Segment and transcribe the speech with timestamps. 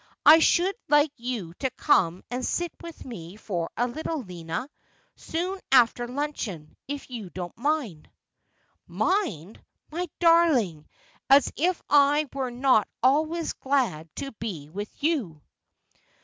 [0.25, 4.67] I should like you to come and sit with me for a little, Lina,
[5.15, 8.09] soon after luncheon, if you don't mind.''
[8.87, 9.63] Mind!
[9.91, 10.87] My darling,
[11.29, 15.39] as if I were not always glad to be with you.'